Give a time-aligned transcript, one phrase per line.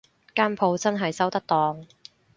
[0.33, 1.85] 間舖真係收得檔